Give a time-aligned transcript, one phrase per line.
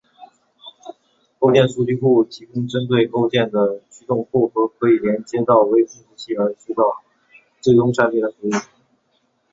[1.37, 6.83] 构件数据库提供针对构件的驱动库和可以连接到微控制器而建造
[7.61, 8.51] 最终产品的服务。